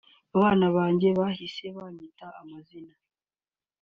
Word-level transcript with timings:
Abana 0.35 0.65
banjye 0.77 1.07
bahise 1.19 1.65
bamwita 1.77 2.25
amazina 2.41 2.93